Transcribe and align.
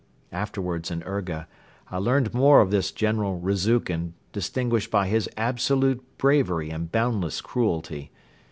Afterwards 0.31 0.89
in 0.89 1.03
Urga 1.03 1.47
I 1.91 1.97
learned 1.97 2.33
more 2.33 2.59
of 2.59 2.71
this 2.71 2.91
General 2.91 3.39
Rezukhin 3.39 4.13
distinguished 4.33 4.89
by 4.89 5.05
his 5.07 5.29
absolute 5.37 6.03
bravery 6.17 6.71
and 6.71 6.91
boundless 6.91 7.39
cruelty. 7.39 8.09